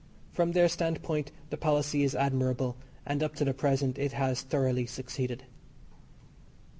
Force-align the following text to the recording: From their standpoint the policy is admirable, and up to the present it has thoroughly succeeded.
From 0.31 0.53
their 0.53 0.67
standpoint 0.67 1.31
the 1.51 1.57
policy 1.57 2.01
is 2.01 2.15
admirable, 2.15 2.75
and 3.05 3.21
up 3.21 3.35
to 3.35 3.45
the 3.45 3.53
present 3.53 3.99
it 3.99 4.13
has 4.13 4.41
thoroughly 4.41 4.87
succeeded. 4.87 5.43